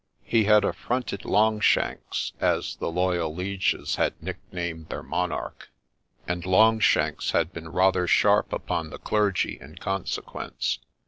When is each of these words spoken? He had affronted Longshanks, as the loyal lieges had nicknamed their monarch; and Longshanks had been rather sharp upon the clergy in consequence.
He 0.23 0.45
had 0.45 0.65
affronted 0.65 1.25
Longshanks, 1.25 2.33
as 2.39 2.77
the 2.77 2.89
loyal 2.91 3.35
lieges 3.35 3.97
had 3.97 4.19
nicknamed 4.19 4.89
their 4.89 5.03
monarch; 5.03 5.69
and 6.27 6.43
Longshanks 6.43 7.33
had 7.33 7.53
been 7.53 7.69
rather 7.69 8.07
sharp 8.07 8.51
upon 8.51 8.89
the 8.89 8.97
clergy 8.97 9.59
in 9.61 9.75
consequence. 9.75 10.79